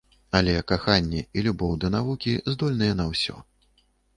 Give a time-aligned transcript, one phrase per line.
[0.37, 3.35] Але каханне і любоў да навукі здольныя на ўсё.